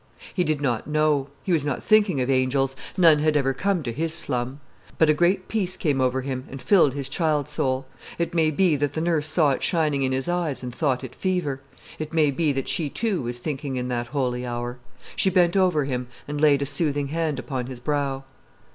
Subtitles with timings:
[0.33, 1.27] He did not know.
[1.43, 4.59] He was not thinking of angels; none had ever come to his slum.
[4.97, 7.85] But a great peace came over him and filled his child soul.
[8.17, 11.13] It may be that the nurse saw it shining in his eyes and thought it
[11.13, 11.61] fever.
[11.99, 14.79] It may be that she, too, was thinking in that holy hour.
[15.15, 18.23] She bent over him and laid a soothing hand upon his brow.